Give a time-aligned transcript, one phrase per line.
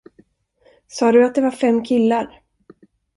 [0.87, 2.41] Sa du att det var fem killar?